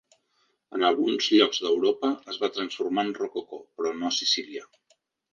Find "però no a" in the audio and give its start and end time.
3.81-4.13